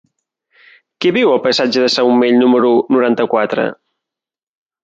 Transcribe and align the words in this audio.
Qui 1.03 1.11
viu 1.17 1.33
al 1.33 1.43
passatge 1.43 1.83
de 1.85 1.91
Saumell 1.97 2.39
número 2.45 2.75
noranta-quatre? 2.97 3.71